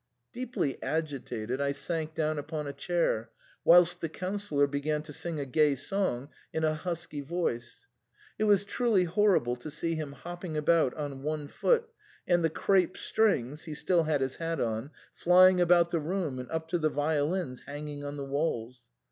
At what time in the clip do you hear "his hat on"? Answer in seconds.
14.21-14.89